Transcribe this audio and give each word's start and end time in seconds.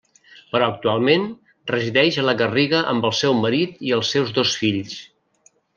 Però 0.53 0.69
actualment, 0.71 1.27
resideix 1.73 2.19
a 2.23 2.25
la 2.29 2.35
Garriga 2.41 2.83
amb 2.95 3.09
el 3.11 3.17
seu 3.21 3.39
marit 3.45 3.87
i 3.91 3.97
els 3.99 4.15
seus 4.17 4.37
dos 4.41 4.61
fills. 4.65 5.01